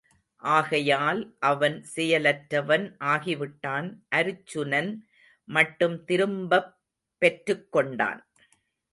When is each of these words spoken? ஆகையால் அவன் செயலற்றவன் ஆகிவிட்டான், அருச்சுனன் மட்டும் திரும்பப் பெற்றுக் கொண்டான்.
ஆகையால் 0.43 1.35
அவன் 1.39 1.85
செயலற்றவன் 1.95 2.85
ஆகிவிட்டான், 2.99 3.87
அருச்சுனன் 4.15 4.91
மட்டும் 5.47 6.03
திரும்பப் 6.03 6.71
பெற்றுக் 7.21 7.71
கொண்டான். 7.71 8.21